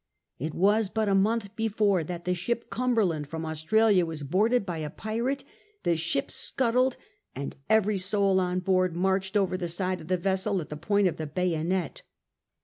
[0.39, 4.79] It was but a month before that the ship Cumberland, from Australia, was boarded by
[4.79, 5.43] a pirate,
[5.83, 6.97] the ship scuttled,
[7.35, 11.07] and every soul on board marched over the side of the vessel at the point
[11.07, 12.01] of the bayonet.